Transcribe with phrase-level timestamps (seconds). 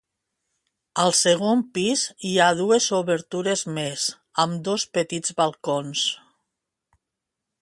[1.03, 4.09] Al segon pis, hi ha dues obertures més,
[4.45, 6.11] amb dos petits balcons.